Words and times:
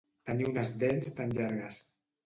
Tenir 0.29 0.47
unes 0.53 0.71
dents 0.85 1.15
tan 1.21 1.39
llargues. 1.39 1.83